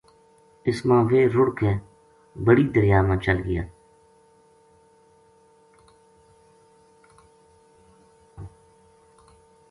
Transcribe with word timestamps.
اس 0.67 0.77
ما 0.87 0.97
ویہ 1.09 1.31
رُڑ 1.35 1.47
کے 1.59 1.71
بڑی 2.45 2.63
دریا 2.75 2.99
ما 3.07 3.15
چل 3.25 3.37
گیا 3.47 3.63